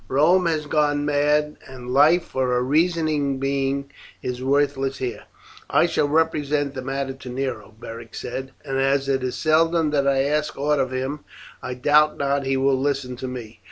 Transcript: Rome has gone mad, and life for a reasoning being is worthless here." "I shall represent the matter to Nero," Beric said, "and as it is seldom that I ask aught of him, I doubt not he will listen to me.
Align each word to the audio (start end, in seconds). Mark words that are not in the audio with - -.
Rome 0.07 0.47
has 0.47 0.65
gone 0.65 1.05
mad, 1.05 1.57
and 1.67 1.93
life 1.93 2.23
for 2.23 2.57
a 2.57 2.61
reasoning 2.63 3.37
being 3.39 3.91
is 4.23 4.41
worthless 4.43 4.97
here." 4.97 5.25
"I 5.69 5.85
shall 5.85 6.07
represent 6.07 6.73
the 6.73 6.81
matter 6.81 7.13
to 7.13 7.29
Nero," 7.29 7.75
Beric 7.79 8.15
said, 8.15 8.51
"and 8.65 8.79
as 8.79 9.07
it 9.07 9.21
is 9.21 9.35
seldom 9.35 9.91
that 9.91 10.07
I 10.07 10.23
ask 10.23 10.57
aught 10.57 10.79
of 10.79 10.89
him, 10.89 11.19
I 11.61 11.75
doubt 11.75 12.17
not 12.17 12.47
he 12.47 12.57
will 12.57 12.79
listen 12.79 13.15
to 13.17 13.27
me. 13.27 13.59